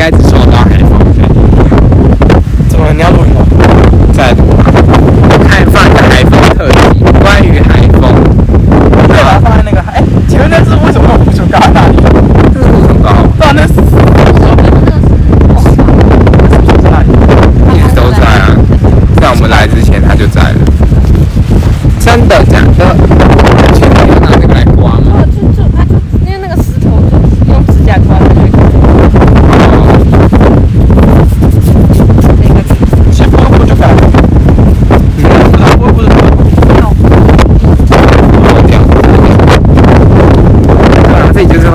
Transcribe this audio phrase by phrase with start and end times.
[0.00, 0.39] guys.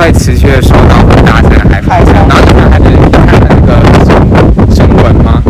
[0.06, 2.92] 在持续的受到很大的海海啸，然后还是看看那
[3.66, 3.72] 个
[4.06, 4.08] 声
[4.70, 5.42] 声文吗？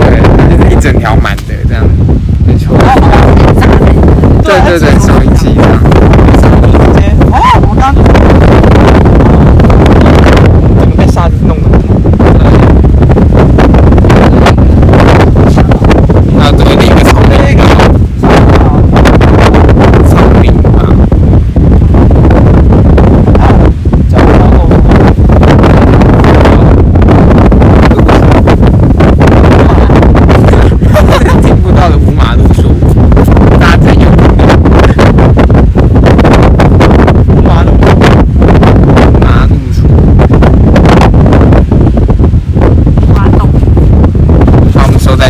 [0.00, 1.84] 对，它就是一整条满的这样，
[2.46, 2.78] 没错。
[4.42, 5.35] 对对对，所以。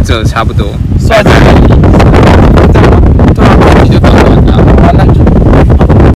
[0.07, 0.73] 这差不多。
[1.01, 1.31] 帅才